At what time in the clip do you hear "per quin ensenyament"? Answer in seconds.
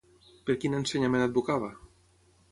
0.45-1.25